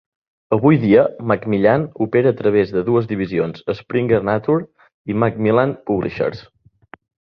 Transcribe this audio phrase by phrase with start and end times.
[0.55, 6.47] Avui dia, Macmillan opera a través de dues divisions: Springer Nature i Macmillan Publishers.